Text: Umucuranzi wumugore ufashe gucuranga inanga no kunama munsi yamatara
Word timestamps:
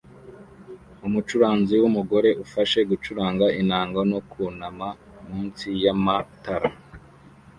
Umucuranzi 1.07 1.75
wumugore 1.81 2.29
ufashe 2.43 2.79
gucuranga 2.89 3.45
inanga 3.61 3.99
no 4.11 4.19
kunama 4.29 4.87
munsi 5.27 5.67
yamatara 5.83 6.69